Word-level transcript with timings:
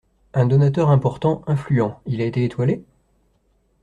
Un 0.33 0.47
donateur 0.47 0.89
important, 0.89 1.43
influent. 1.45 2.01
Il 2.07 2.21
a 2.21 2.25
été 2.25 2.43
étoilé? 2.43 2.83